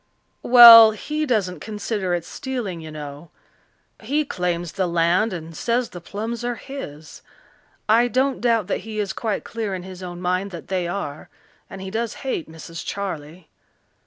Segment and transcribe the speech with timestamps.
[0.41, 3.29] "Well, he doesn't consider it stealing, you know.
[4.01, 7.21] He claims the land and says the plums are his.
[7.87, 11.29] I don't doubt that he is quite clear in his own mind that they are.
[11.69, 12.83] And he does hate Mrs.
[12.83, 13.47] Charley.